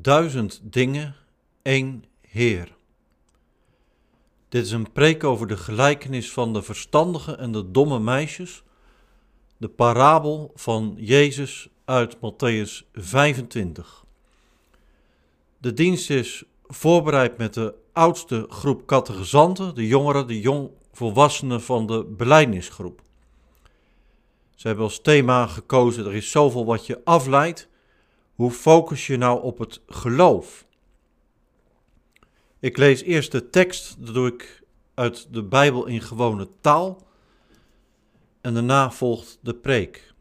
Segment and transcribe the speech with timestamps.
[0.00, 1.14] Duizend dingen,
[1.62, 2.76] één Heer.
[4.48, 8.62] Dit is een preek over de gelijkenis van de verstandige en de domme meisjes,
[9.56, 14.04] de parabel van Jezus uit Matthäus 25.
[15.58, 22.04] De dienst is voorbereid met de oudste groep catechizanten, de jongeren, de jongvolwassenen van de
[22.04, 23.02] beleidnisgroep.
[24.54, 27.67] Ze hebben als thema gekozen, er is zoveel wat je afleidt
[28.38, 30.66] hoe focus je nou op het geloof?
[32.60, 34.62] Ik lees eerst de tekst, dat doe ik
[34.94, 37.06] uit de Bijbel in gewone taal.
[38.40, 40.14] En daarna volgt de preek.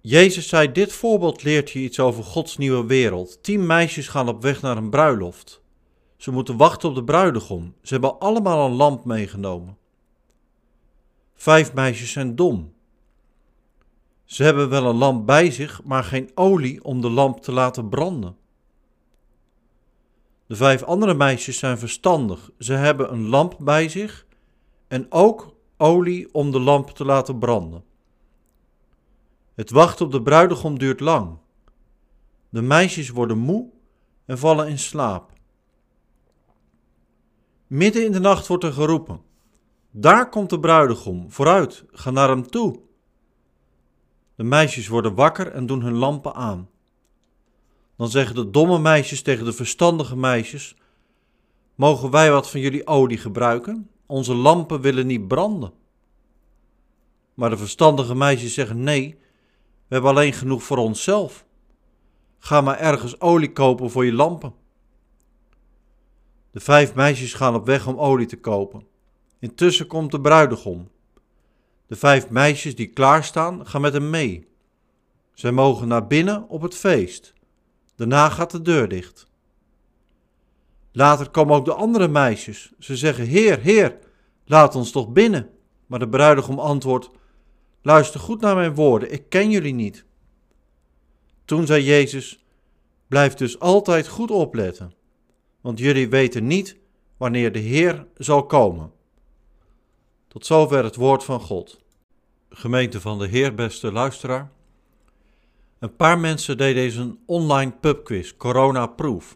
[0.00, 3.42] Jezus zei: Dit voorbeeld leert je iets over Gods nieuwe wereld.
[3.42, 5.62] Tien meisjes gaan op weg naar een bruiloft.
[6.16, 7.74] Ze moeten wachten op de bruidegom.
[7.82, 9.78] Ze hebben allemaal een lamp meegenomen.
[11.34, 12.78] Vijf meisjes zijn dom.
[14.30, 17.88] Ze hebben wel een lamp bij zich, maar geen olie om de lamp te laten
[17.88, 18.36] branden.
[20.46, 22.50] De vijf andere meisjes zijn verstandig.
[22.58, 24.26] Ze hebben een lamp bij zich
[24.88, 27.84] en ook olie om de lamp te laten branden.
[29.54, 31.38] Het wachten op de bruidegom duurt lang.
[32.48, 33.68] De meisjes worden moe
[34.24, 35.32] en vallen in slaap.
[37.66, 39.20] Midden in de nacht wordt er geroepen:
[39.90, 42.88] Daar komt de bruidegom, vooruit, ga naar hem toe.
[44.40, 46.68] De meisjes worden wakker en doen hun lampen aan.
[47.96, 50.76] Dan zeggen de domme meisjes tegen de verstandige meisjes:
[51.74, 53.90] Mogen wij wat van jullie olie gebruiken?
[54.06, 55.72] Onze lampen willen niet branden.
[57.34, 59.18] Maar de verstandige meisjes zeggen: Nee,
[59.86, 61.46] we hebben alleen genoeg voor onszelf.
[62.38, 64.54] Ga maar ergens olie kopen voor je lampen.
[66.50, 68.86] De vijf meisjes gaan op weg om olie te kopen.
[69.38, 70.90] Intussen komt de bruidegom.
[71.90, 74.48] De vijf meisjes die klaarstaan gaan met hem mee.
[75.34, 77.32] Zij mogen naar binnen op het feest.
[77.96, 79.26] Daarna gaat de deur dicht.
[80.92, 82.72] Later komen ook de andere meisjes.
[82.78, 83.98] Ze zeggen: Heer, Heer,
[84.44, 85.50] laat ons toch binnen.
[85.86, 87.10] Maar de bruidegom antwoordt:
[87.82, 90.04] Luister goed naar mijn woorden, ik ken jullie niet.
[91.44, 92.44] Toen zei Jezus:
[93.06, 94.92] Blijf dus altijd goed opletten,
[95.60, 96.76] want jullie weten niet
[97.16, 98.92] wanneer de Heer zal komen.
[100.28, 101.80] Tot zover het woord van God.
[102.52, 104.50] Gemeente van de Heer, beste luisteraar.
[105.78, 109.34] Een paar mensen deden deze een online pubquiz, corona-proof.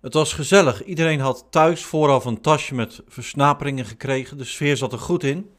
[0.00, 0.84] Het was gezellig.
[0.84, 4.38] Iedereen had thuis vooraf een tasje met versnaperingen gekregen.
[4.38, 5.50] De sfeer zat er goed in.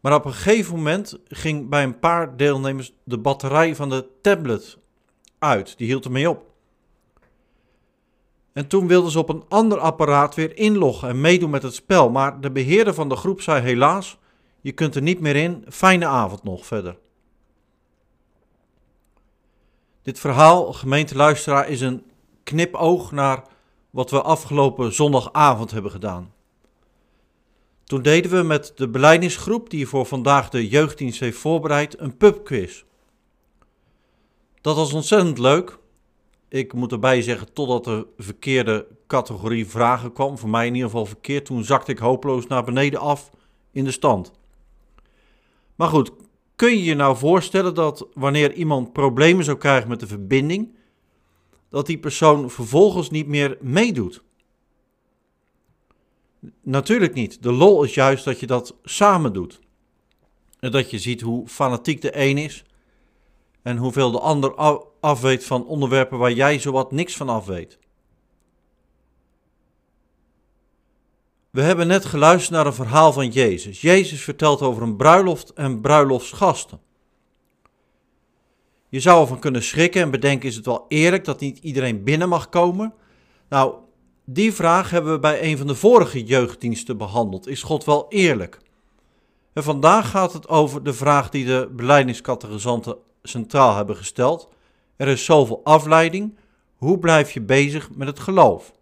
[0.00, 4.78] Maar op een gegeven moment ging bij een paar deelnemers de batterij van de tablet
[5.38, 5.78] uit.
[5.78, 6.50] Die hield ermee op.
[8.52, 12.10] En toen wilden ze op een ander apparaat weer inloggen en meedoen met het spel.
[12.10, 14.18] Maar de beheerder van de groep zei helaas,
[14.60, 15.64] je kunt er niet meer in.
[15.68, 16.98] Fijne avond nog verder.
[20.02, 22.04] Dit verhaal, gemeenteluisteraar, is een
[22.44, 23.44] knipoog naar
[23.90, 26.32] wat we afgelopen zondagavond hebben gedaan.
[27.84, 32.84] Toen deden we met de beleidingsgroep, die voor vandaag de jeugddienst heeft voorbereid, een pubquiz.
[34.60, 35.78] Dat was ontzettend leuk.
[36.48, 41.06] Ik moet erbij zeggen, totdat de verkeerde categorie vragen kwam, voor mij in ieder geval
[41.06, 43.30] verkeerd, toen zakte ik hopeloos naar beneden af
[43.72, 44.32] in de stand.
[45.80, 46.10] Maar goed,
[46.56, 50.74] kun je je nou voorstellen dat wanneer iemand problemen zou krijgen met de verbinding,
[51.68, 54.22] dat die persoon vervolgens niet meer meedoet?
[56.62, 57.42] Natuurlijk niet.
[57.42, 59.60] De lol is juist dat je dat samen doet.
[60.58, 62.64] En dat je ziet hoe fanatiek de een is
[63.62, 64.54] en hoeveel de ander
[65.00, 67.78] afweet van onderwerpen waar jij zowat niks van afweet.
[71.50, 73.80] We hebben net geluisterd naar een verhaal van Jezus.
[73.80, 76.80] Jezus vertelt over een bruiloft en bruiloftsgasten.
[78.88, 82.28] Je zou ervan kunnen schrikken en bedenken: is het wel eerlijk dat niet iedereen binnen
[82.28, 82.94] mag komen?
[83.48, 83.74] Nou,
[84.24, 87.46] die vraag hebben we bij een van de vorige jeugddiensten behandeld.
[87.46, 88.58] Is God wel eerlijk?
[89.52, 94.48] En vandaag gaat het over de vraag die de beleidingscategorisanten centraal hebben gesteld.
[94.96, 96.38] Er is zoveel afleiding.
[96.76, 98.72] Hoe blijf je bezig met het geloof?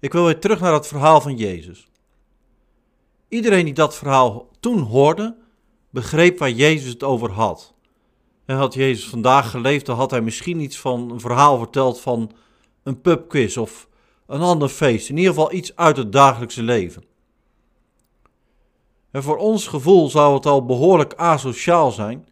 [0.00, 1.88] Ik wil weer terug naar het verhaal van Jezus.
[3.28, 5.36] Iedereen die dat verhaal toen hoorde,
[5.90, 7.74] begreep waar Jezus het over had.
[8.44, 12.32] En had Jezus vandaag geleefd, dan had hij misschien iets van een verhaal verteld van
[12.82, 13.88] een pubquiz of
[14.26, 15.08] een ander feest.
[15.08, 17.04] In ieder geval iets uit het dagelijkse leven.
[19.10, 22.28] En voor ons gevoel zou het al behoorlijk asociaal zijn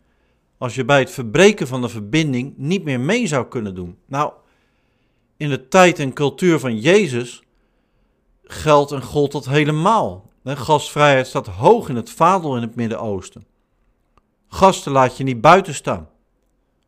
[0.59, 3.99] als je bij het verbreken van de verbinding niet meer mee zou kunnen doen.
[4.06, 4.32] Nou,
[5.37, 7.43] in de tijd en cultuur van Jezus
[8.48, 10.30] geldt en gold dat helemaal.
[10.44, 13.46] gastvrijheid staat hoog in het vaandel in het Midden-Oosten.
[14.48, 16.08] Gasten laat je niet buiten staan.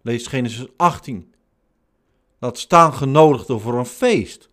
[0.02, 1.34] Lees Genesis 18.
[2.38, 4.50] Laat staan genodigd voor een feest.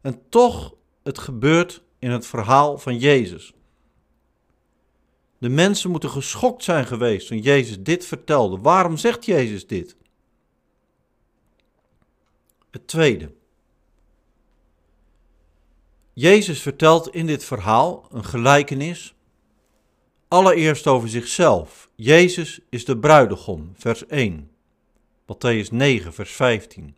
[0.00, 3.52] En toch, het gebeurt in het verhaal van Jezus.
[5.38, 8.58] De mensen moeten geschokt zijn geweest toen Jezus dit vertelde.
[8.58, 9.96] Waarom zegt Jezus dit?
[12.70, 13.32] Het tweede.
[16.20, 19.14] Jezus vertelt in dit verhaal een gelijkenis.
[20.28, 21.90] Allereerst over zichzelf.
[21.94, 24.50] Jezus is de bruidegom, vers 1.
[25.22, 26.96] Matthäus 9, vers 15.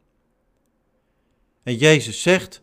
[1.62, 2.60] En Jezus zegt: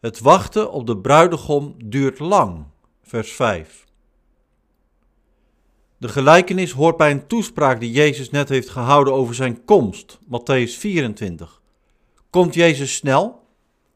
[0.00, 2.64] Het wachten op de bruidegom duurt lang,
[3.02, 3.84] vers 5.
[5.96, 10.78] De gelijkenis hoort bij een toespraak die Jezus net heeft gehouden over zijn komst, Matthäus
[10.78, 11.60] 24.
[12.30, 13.39] Komt Jezus snel?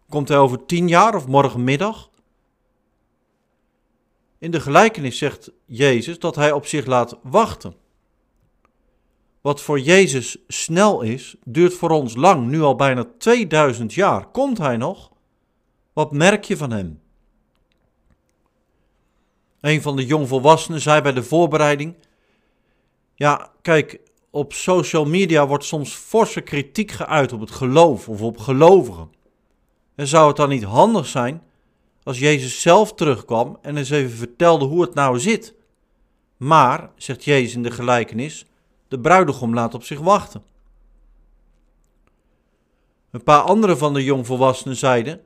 [0.09, 2.11] Komt hij over tien jaar of morgenmiddag?
[4.39, 7.75] In de gelijkenis zegt Jezus dat hij op zich laat wachten.
[9.41, 14.27] Wat voor Jezus snel is, duurt voor ons lang, nu al bijna 2000 jaar.
[14.27, 15.13] Komt hij nog?
[15.93, 17.01] Wat merk je van hem?
[19.61, 21.95] Een van de jongvolwassenen zei bij de voorbereiding:
[23.15, 28.39] Ja, kijk, op social media wordt soms forse kritiek geuit op het geloof of op
[28.39, 29.11] gelovigen.
[29.95, 31.43] En zou het dan niet handig zijn
[32.03, 35.55] als Jezus zelf terugkwam en eens even vertelde hoe het nou zit?
[36.37, 38.47] Maar, zegt Jezus in de gelijkenis,
[38.89, 40.43] de bruidegom laat op zich wachten.
[43.11, 45.21] Een paar andere van de jongvolwassenen zeiden: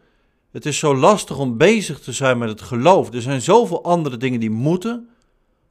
[0.51, 3.13] Het is zo lastig om bezig te zijn met het geloof.
[3.13, 5.09] Er zijn zoveel andere dingen die moeten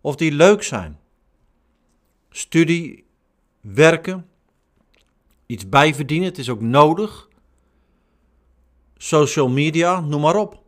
[0.02, 1.00] of die leuk zijn.
[2.30, 3.06] Studie,
[3.62, 4.30] werken,
[5.46, 7.27] iets bijverdienen, het is ook nodig.
[8.98, 10.62] Social media, noem maar op.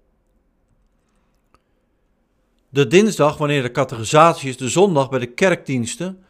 [2.69, 6.23] De dinsdag, wanneer de categorisatie is, de zondag bij de kerkdiensten,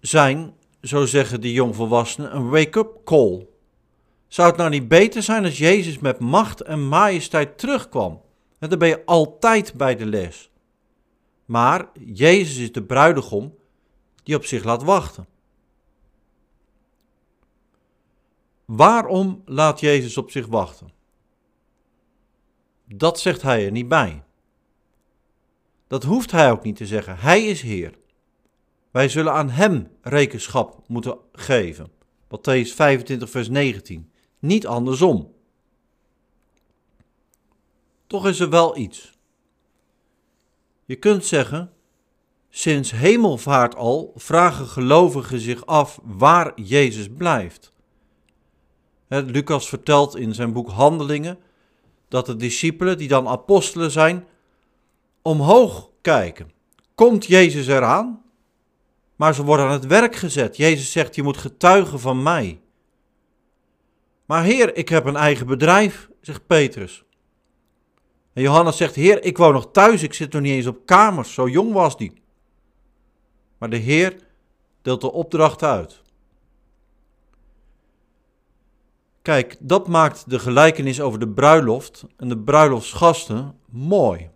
[0.00, 3.46] zijn, zo zeggen de jongvolwassenen, een wake-up call.
[4.28, 8.20] Zou het nou niet beter zijn als Jezus met macht en majesteit terugkwam?
[8.58, 10.50] En dan ben je altijd bij de les.
[11.44, 13.54] Maar Jezus is de bruidegom
[14.22, 15.26] die op zich laat wachten.
[18.64, 20.92] Waarom laat Jezus op zich wachten?
[22.96, 24.22] Dat zegt hij er niet bij.
[25.86, 27.18] Dat hoeft hij ook niet te zeggen.
[27.18, 27.98] Hij is Heer.
[28.90, 31.90] Wij zullen aan Hem rekenschap moeten geven.
[32.24, 34.10] Matthäus 25, vers 19.
[34.38, 35.34] Niet andersom.
[38.06, 39.18] Toch is er wel iets.
[40.84, 41.72] Je kunt zeggen,
[42.50, 47.72] sinds hemelvaart al vragen gelovigen zich af waar Jezus blijft.
[49.08, 51.38] Lucas vertelt in zijn boek Handelingen
[52.12, 54.26] dat de discipelen, die dan apostelen zijn,
[55.22, 56.52] omhoog kijken.
[56.94, 58.22] Komt Jezus eraan?
[59.16, 60.56] Maar ze worden aan het werk gezet.
[60.56, 62.60] Jezus zegt: Je moet getuigen van mij.
[64.26, 67.04] Maar Heer, ik heb een eigen bedrijf, zegt Petrus.
[68.32, 71.34] En Johannes zegt: Heer, ik woon nog thuis, ik zit nog niet eens op kamers,
[71.34, 72.22] zo jong was die.
[73.58, 74.16] Maar de Heer
[74.82, 76.02] deelt de opdracht uit.
[79.22, 84.30] Kijk, dat maakt de gelijkenis over de bruiloft en de bruiloftsgasten mooi.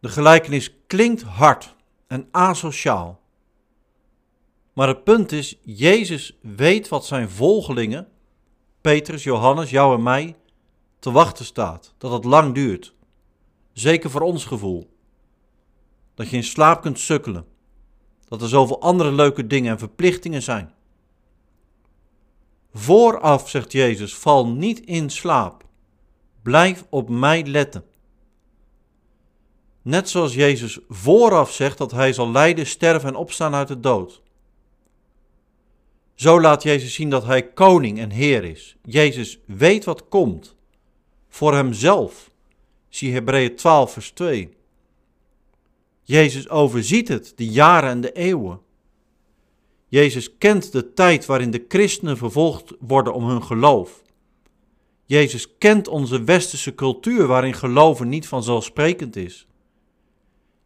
[0.00, 1.74] De gelijkenis klinkt hard
[2.06, 3.20] en asociaal.
[4.72, 8.08] Maar het punt is, Jezus weet wat zijn volgelingen,
[8.80, 10.36] Petrus, Johannes, jou en mij,
[10.98, 11.94] te wachten staat.
[11.98, 12.94] Dat het lang duurt.
[13.72, 14.90] Zeker voor ons gevoel.
[16.14, 17.46] Dat je in slaap kunt sukkelen.
[18.28, 20.72] Dat er zoveel andere leuke dingen en verplichtingen zijn.
[22.78, 25.64] Vooraf, zegt Jezus, val niet in slaap.
[26.42, 27.84] Blijf op mij letten.
[29.82, 34.22] Net zoals Jezus vooraf zegt dat hij zal lijden, sterven en opstaan uit de dood.
[36.14, 38.76] Zo laat Jezus zien dat hij koning en heer is.
[38.82, 40.56] Jezus weet wat komt.
[41.28, 42.30] Voor hemzelf.
[42.88, 44.56] Zie Hebreeën 12, vers 2.
[46.02, 48.60] Jezus overziet het, de jaren en de eeuwen.
[49.88, 54.02] Jezus kent de tijd waarin de christenen vervolgd worden om hun geloof.
[55.04, 59.46] Jezus kent onze westerse cultuur waarin geloven niet vanzelfsprekend is.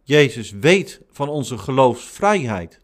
[0.02, 2.81] Jezus weet van onze geloofsvrijheid.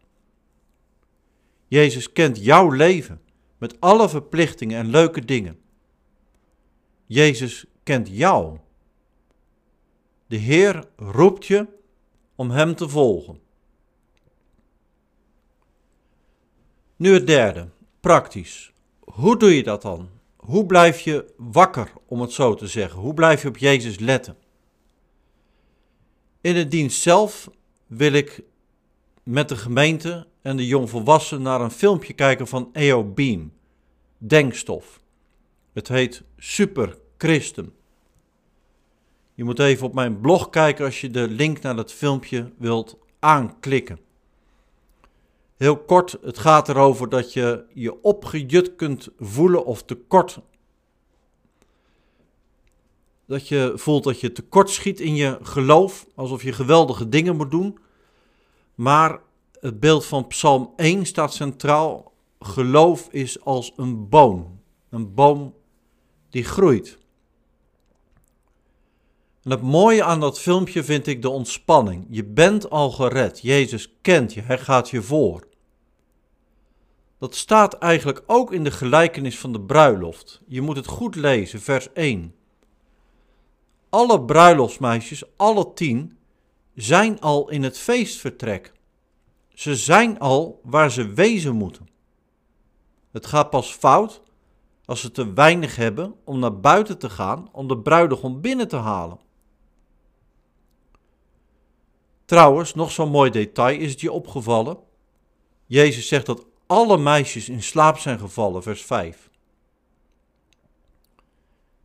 [1.67, 3.21] Jezus kent jouw leven
[3.59, 5.59] met alle verplichtingen en leuke dingen.
[7.07, 8.59] Jezus kent jou.
[10.27, 11.67] De Heer roept je
[12.35, 13.41] om Hem te volgen.
[16.99, 17.69] Nu het derde,
[18.01, 18.73] praktisch.
[19.01, 20.09] Hoe doe je dat dan?
[20.37, 23.01] Hoe blijf je wakker, om het zo te zeggen?
[23.01, 24.37] Hoe blijf je op Jezus letten?
[26.41, 27.51] In de dienst zelf
[27.87, 28.43] wil ik
[29.23, 33.53] met de gemeente en de jongvolwassenen naar een filmpje kijken van EO Beam,
[34.19, 35.01] Denkstof.
[35.73, 37.73] Het heet Super Christen.
[39.35, 42.99] Je moet even op mijn blog kijken als je de link naar dat filmpje wilt
[43.19, 44.07] aanklikken.
[45.59, 50.41] Heel kort, het gaat erover dat je je opgejut kunt voelen of tekort.
[53.27, 57.51] Dat je voelt dat je tekort schiet in je geloof, alsof je geweldige dingen moet
[57.51, 57.79] doen.
[58.75, 59.21] Maar
[59.61, 62.13] het beeld van Psalm 1 staat centraal.
[62.41, 64.61] Geloof is als een boom.
[64.91, 65.55] Een boom
[66.31, 66.99] die groeit.
[69.43, 72.07] En het mooie aan dat filmpje vind ik de ontspanning.
[72.09, 73.41] Je bent al gered.
[73.41, 74.41] Jezus kent je.
[74.41, 75.48] Hij gaat je voor.
[77.19, 80.41] Dat staat eigenlijk ook in de gelijkenis van de bruiloft.
[80.47, 82.35] Je moet het goed lezen, vers 1.
[83.89, 86.19] Alle bruiloftsmeisjes, alle tien,
[86.75, 88.73] zijn al in het feestvertrek.
[89.55, 91.89] Ze zijn al waar ze wezen moeten.
[93.11, 94.23] Het gaat pas fout
[94.85, 98.77] als ze te weinig hebben om naar buiten te gaan om de bruidegom binnen te
[98.77, 99.19] halen.
[102.25, 104.79] Trouwens, nog zo'n mooi detail is het je opgevallen.
[105.67, 109.31] Jezus zegt dat alle meisjes in slaap zijn gevallen, vers 5.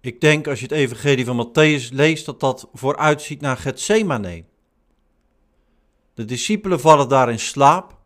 [0.02, 4.44] Ik denk als je het evangelie van Matthäus leest dat dat vooruitziet naar Gethsemane.
[6.14, 7.98] De discipelen vallen daar in slaap,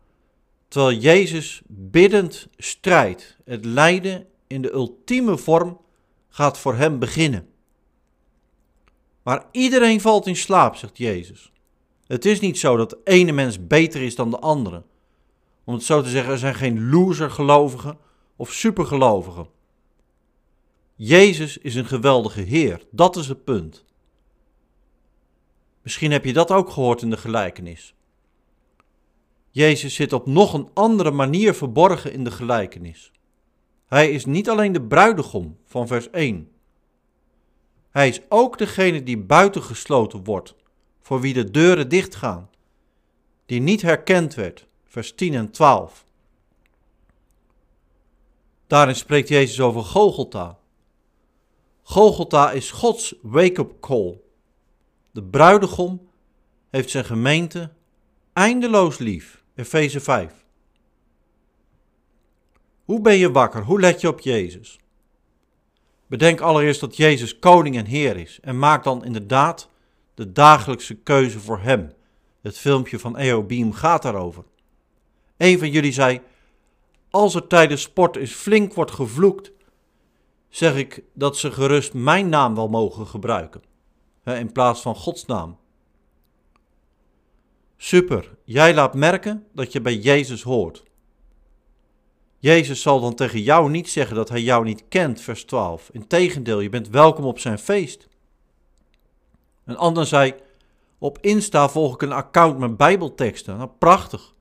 [0.68, 3.36] terwijl Jezus biddend strijdt.
[3.44, 5.80] Het lijden in de ultieme vorm
[6.28, 7.48] gaat voor hem beginnen.
[9.22, 11.52] Maar iedereen valt in slaap, zegt Jezus.
[12.06, 14.82] Het is niet zo dat de ene mens beter is dan de andere.
[15.68, 17.98] Om het zo te zeggen, er zijn geen loser-gelovigen
[18.36, 19.48] of supergelovigen.
[20.94, 23.84] Jezus is een geweldige Heer, dat is het punt.
[25.82, 27.94] Misschien heb je dat ook gehoord in de gelijkenis.
[29.50, 33.12] Jezus zit op nog een andere manier verborgen in de gelijkenis.
[33.86, 36.50] Hij is niet alleen de bruidegom van vers 1.
[37.90, 40.54] Hij is ook degene die buitengesloten wordt,
[41.00, 42.50] voor wie de deuren dichtgaan,
[43.46, 46.04] die niet herkend werd, vers 10 en 12.
[48.66, 50.58] Daarin spreekt Jezus over Gogolta.
[51.82, 54.20] Gogolta is Gods wake-up call.
[55.10, 56.08] De bruidegom
[56.70, 57.70] heeft zijn gemeente
[58.32, 59.42] eindeloos lief.
[59.54, 60.32] Efeze 5.
[62.84, 63.62] Hoe ben je wakker?
[63.64, 64.78] Hoe let je op Jezus?
[66.06, 69.68] Bedenk allereerst dat Jezus koning en heer is en maak dan inderdaad
[70.14, 71.92] de dagelijkse keuze voor hem.
[72.40, 74.44] Het filmpje van EO Beam gaat daarover.
[75.38, 76.20] Een van jullie zei:
[77.10, 79.52] Als er tijdens sport eens flink wordt gevloekt,
[80.48, 83.62] zeg ik dat ze gerust mijn naam wel mogen gebruiken,
[84.24, 85.58] in plaats van Gods naam.
[87.76, 90.82] Super, jij laat merken dat je bij Jezus hoort.
[92.38, 95.90] Jezus zal dan tegen jou niet zeggen dat hij jou niet kent, vers 12.
[95.92, 98.08] Integendeel, je bent welkom op zijn feest.
[99.64, 100.34] Een ander zei,
[100.98, 103.56] op Insta volg ik een account met bijbelteksten.
[103.56, 104.34] Nou, prachtig.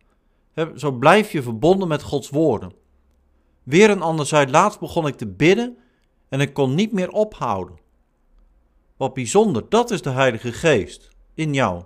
[0.76, 2.74] Zo blijf je verbonden met Gods woorden.
[3.64, 5.78] Weer een ander zei, laatst begon ik te bidden
[6.30, 7.80] en ik kon niet meer ophouden.
[8.98, 11.84] Wat bijzonder, dat is de Heilige Geest in jou.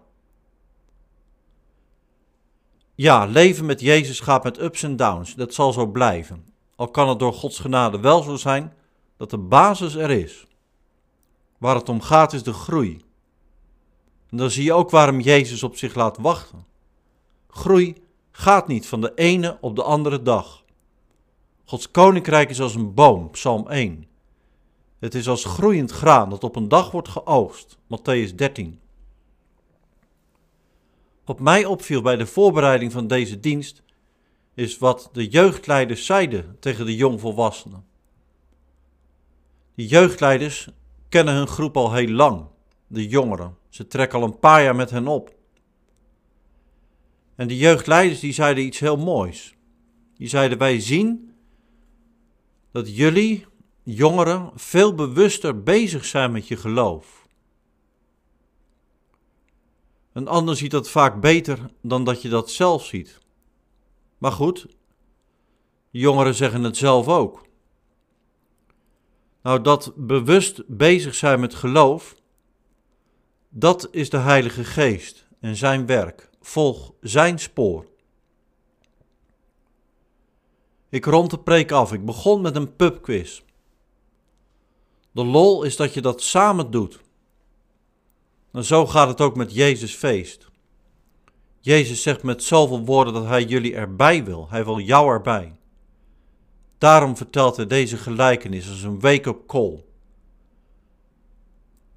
[2.96, 5.36] Ja, leven met Jezus gaat met ups en downs.
[5.36, 6.46] Dat zal zo blijven.
[6.76, 8.74] Al kan het door Gods genade wel zo zijn
[9.18, 10.48] dat de basis er is.
[11.58, 13.02] Waar het om gaat is de groei.
[14.30, 16.66] En dan zie je ook waarom Jezus op zich laat wachten.
[17.48, 17.96] Groei
[18.42, 20.64] gaat niet van de ene op de andere dag.
[21.66, 24.06] Gods koninkrijk is als een boom, Psalm 1.
[25.00, 28.80] Het is als groeiend graan dat op een dag wordt geoogst, Matthäus 13.
[31.26, 33.84] Wat mij opviel bij de voorbereiding van deze dienst,
[34.54, 37.86] is wat de jeugdleiders zeiden tegen de jongvolwassenen.
[39.76, 40.70] Die jeugdleiders
[41.10, 42.46] kennen hun groep al heel lang,
[42.88, 43.58] de jongeren.
[43.70, 45.40] Ze trekken al een paar jaar met hen op.
[47.36, 49.56] En de jeugdleiders die zeiden iets heel moois.
[50.16, 51.34] Die zeiden: Wij zien
[52.72, 53.46] dat jullie,
[53.84, 57.28] jongeren, veel bewuster bezig zijn met je geloof.
[60.14, 63.20] Een ander ziet dat vaak beter dan dat je dat zelf ziet.
[64.18, 64.68] Maar goed,
[65.90, 67.50] jongeren zeggen het zelf ook.
[69.42, 72.16] Nou, dat bewust bezig zijn met geloof,
[73.50, 76.30] dat is de Heilige Geest en zijn werk.
[76.42, 77.86] Volg zijn spoor.
[80.90, 81.94] Ik rond de preek af.
[81.94, 83.42] Ik begon met een pubquiz.
[85.12, 87.00] De lol is dat je dat samen doet.
[88.52, 90.50] En zo gaat het ook met Jezus feest.
[91.60, 94.50] Jezus zegt met zoveel woorden dat hij jullie erbij wil.
[94.50, 95.56] Hij wil jou erbij.
[96.78, 99.84] Daarom vertelt hij deze gelijkenis als een wake-up call.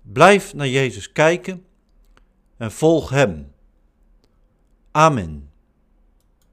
[0.03, 1.65] Blijf naar Jezus kijken
[2.57, 3.53] en volg Hem.
[4.95, 5.53] Amen.